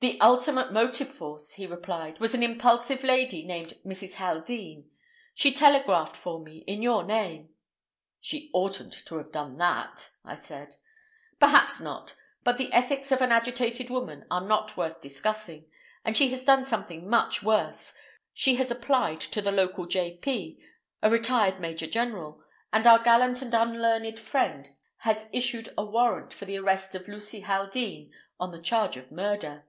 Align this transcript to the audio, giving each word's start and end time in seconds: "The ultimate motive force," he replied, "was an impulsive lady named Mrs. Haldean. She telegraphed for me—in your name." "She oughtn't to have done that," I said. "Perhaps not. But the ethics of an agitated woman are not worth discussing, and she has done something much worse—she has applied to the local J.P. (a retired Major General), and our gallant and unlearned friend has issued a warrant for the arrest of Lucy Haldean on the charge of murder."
"The 0.00 0.20
ultimate 0.20 0.74
motive 0.74 1.08
force," 1.08 1.54
he 1.54 1.66
replied, 1.66 2.20
"was 2.20 2.34
an 2.34 2.42
impulsive 2.42 3.02
lady 3.02 3.46
named 3.46 3.78
Mrs. 3.82 4.16
Haldean. 4.16 4.90
She 5.34 5.54
telegraphed 5.54 6.16
for 6.18 6.38
me—in 6.38 6.82
your 6.82 7.02
name." 7.02 7.48
"She 8.20 8.50
oughtn't 8.52 8.92
to 9.06 9.16
have 9.16 9.32
done 9.32 9.56
that," 9.56 10.10
I 10.22 10.34
said. 10.34 10.74
"Perhaps 11.40 11.80
not. 11.80 12.14
But 12.44 12.58
the 12.58 12.70
ethics 12.74 13.10
of 13.10 13.22
an 13.22 13.32
agitated 13.32 13.88
woman 13.88 14.26
are 14.30 14.42
not 14.42 14.76
worth 14.76 15.00
discussing, 15.00 15.64
and 16.04 16.14
she 16.14 16.28
has 16.28 16.44
done 16.44 16.66
something 16.66 17.08
much 17.08 17.42
worse—she 17.42 18.56
has 18.56 18.70
applied 18.70 19.22
to 19.22 19.40
the 19.40 19.50
local 19.50 19.86
J.P. 19.86 20.62
(a 21.02 21.08
retired 21.10 21.58
Major 21.58 21.86
General), 21.86 22.44
and 22.70 22.86
our 22.86 22.98
gallant 23.02 23.40
and 23.40 23.54
unlearned 23.54 24.20
friend 24.20 24.68
has 24.98 25.26
issued 25.32 25.72
a 25.78 25.86
warrant 25.86 26.34
for 26.34 26.44
the 26.44 26.58
arrest 26.58 26.94
of 26.94 27.08
Lucy 27.08 27.40
Haldean 27.40 28.10
on 28.38 28.50
the 28.50 28.60
charge 28.60 28.98
of 28.98 29.10
murder." 29.10 29.64